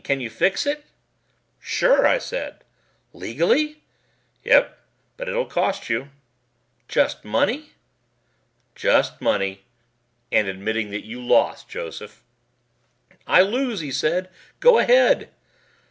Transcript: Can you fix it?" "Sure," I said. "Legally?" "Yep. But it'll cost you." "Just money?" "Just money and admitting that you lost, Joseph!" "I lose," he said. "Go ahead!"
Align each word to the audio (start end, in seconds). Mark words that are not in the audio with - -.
Can 0.03 0.19
you 0.19 0.31
fix 0.31 0.65
it?" 0.65 0.83
"Sure," 1.59 2.07
I 2.07 2.17
said. 2.17 2.63
"Legally?" 3.13 3.83
"Yep. 4.43 4.79
But 5.15 5.29
it'll 5.29 5.45
cost 5.45 5.91
you." 5.91 6.09
"Just 6.87 7.23
money?" 7.23 7.73
"Just 8.73 9.21
money 9.21 9.61
and 10.31 10.47
admitting 10.47 10.89
that 10.89 11.05
you 11.05 11.23
lost, 11.23 11.69
Joseph!" 11.69 12.23
"I 13.27 13.41
lose," 13.43 13.81
he 13.81 13.91
said. 13.91 14.31
"Go 14.59 14.79
ahead!" 14.79 15.29